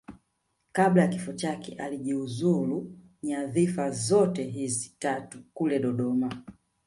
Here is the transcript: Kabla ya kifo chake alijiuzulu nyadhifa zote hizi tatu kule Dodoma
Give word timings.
Kabla 0.71 1.01
ya 1.01 1.07
kifo 1.07 1.33
chake 1.33 1.75
alijiuzulu 1.75 2.97
nyadhifa 3.23 3.91
zote 3.91 4.43
hizi 4.43 4.95
tatu 4.99 5.43
kule 5.53 5.79
Dodoma 5.79 6.41